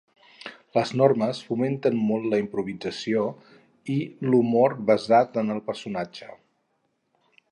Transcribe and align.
Les 0.77 0.91
normes 1.01 1.41
fomenten 1.49 1.97
molt 2.07 2.25
la 2.31 2.39
improvisació 2.43 3.27
i 3.95 3.99
l'humor 4.29 4.77
basat 4.89 5.39
en 5.45 5.57
el 5.57 5.63
personatge. 5.71 6.33